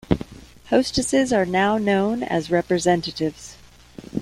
Hostesses 0.71 1.31
are 1.31 1.45
now 1.45 1.77
known 1.77 2.23
as 2.23 2.49
representatives. 2.49 3.55